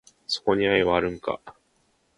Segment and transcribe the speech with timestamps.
[0.25, 1.39] そこに愛はあるんか？